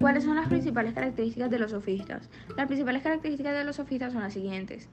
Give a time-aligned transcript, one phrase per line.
[0.00, 2.30] ¿Cuáles son las principales características de los sofistas?
[2.56, 4.88] Las principales características de los sofistas son las siguientes.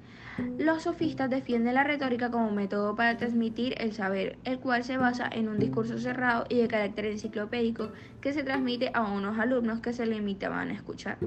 [0.58, 5.30] Los sofistas defienden la retórica como método para transmitir el saber, el cual se basa
[5.32, 7.90] en un discurso cerrado y de carácter enciclopédico
[8.20, 11.18] que se transmite a unos alumnos que se limitaban a escuchar.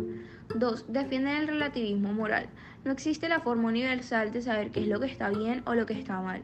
[0.55, 0.93] 2.
[0.93, 2.51] Defienden el relativismo moral.
[2.85, 5.87] No existe la forma universal de saber qué es lo que está bien o lo
[5.87, 6.43] que está mal.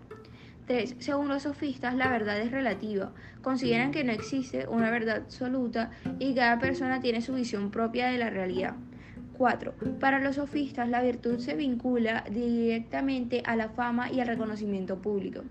[0.67, 0.97] 3.
[0.99, 3.13] Según los sofistas, la verdad es relativa.
[3.43, 8.19] Consideran que no existe una verdad absoluta y cada persona tiene su visión propia de
[8.19, 8.75] la realidad.
[9.39, 9.75] 4.
[10.01, 15.43] Para los sofistas, la virtud se vincula directamente a la fama y al reconocimiento público.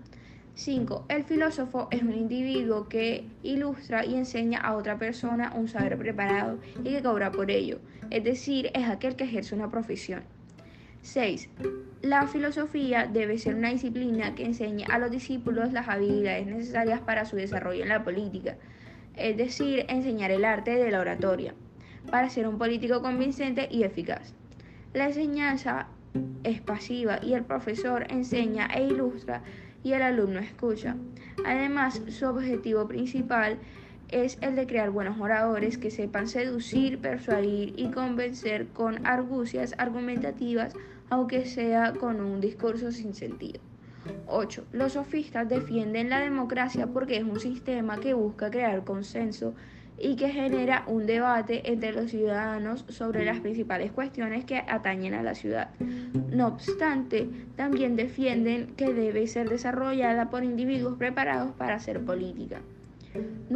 [0.54, 1.06] 5.
[1.08, 6.58] El filósofo es un individuo que ilustra y enseña a otra persona un saber preparado
[6.82, 7.78] y que cobra por ello,
[8.10, 10.22] es decir, es aquel que ejerce una profesión.
[11.06, 11.48] 6.
[12.02, 17.24] La filosofía debe ser una disciplina que enseñe a los discípulos las habilidades necesarias para
[17.24, 18.56] su desarrollo en la política,
[19.14, 21.54] es decir, enseñar el arte de la oratoria,
[22.10, 24.34] para ser un político convincente y eficaz.
[24.94, 25.86] La enseñanza
[26.42, 29.42] es pasiva y el profesor enseña e ilustra
[29.84, 30.96] y el alumno escucha.
[31.44, 33.58] Además, su objetivo principal
[34.08, 40.74] es el de crear buenos oradores que sepan seducir, persuadir y convencer con argucias argumentativas
[41.10, 43.60] aunque sea con un discurso sin sentido.
[44.26, 44.66] 8.
[44.72, 49.54] Los sofistas defienden la democracia porque es un sistema que busca crear consenso
[49.98, 55.22] y que genera un debate entre los ciudadanos sobre las principales cuestiones que atañen a
[55.22, 55.70] la ciudad.
[56.30, 62.60] No obstante, también defienden que debe ser desarrollada por individuos preparados para hacer política.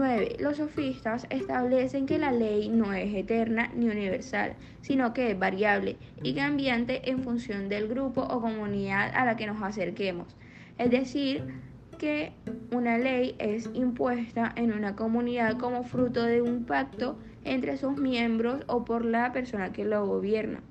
[0.01, 0.37] 9.
[0.41, 5.99] Los sofistas establecen que la ley no es eterna ni universal, sino que es variable
[6.23, 10.35] y cambiante en función del grupo o comunidad a la que nos acerquemos.
[10.79, 11.45] Es decir,
[11.99, 12.33] que
[12.73, 18.63] una ley es impuesta en una comunidad como fruto de un pacto entre sus miembros
[18.69, 20.63] o por la persona que lo gobierna.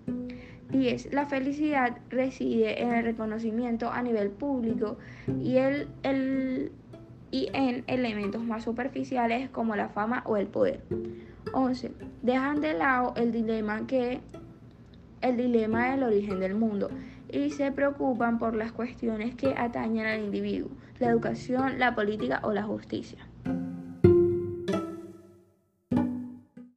[0.71, 1.13] 10.
[1.13, 4.97] La felicidad reside en el reconocimiento a nivel público
[5.39, 6.71] y el, el
[7.31, 10.81] y en elementos más superficiales como la fama o el poder.
[11.53, 11.91] 11.
[12.21, 14.21] Dejan de lado el dilema que
[15.21, 16.89] el dilema del origen del mundo
[17.31, 20.69] y se preocupan por las cuestiones que atañen al individuo,
[20.99, 23.27] la educación, la política o la justicia.